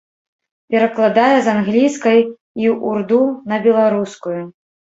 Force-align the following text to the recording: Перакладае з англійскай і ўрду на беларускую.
Перакладае 0.75 1.37
з 1.47 1.53
англійскай 1.55 2.19
і 2.65 2.73
ўрду 2.89 3.23
на 3.53 3.63
беларускую. 3.67 4.43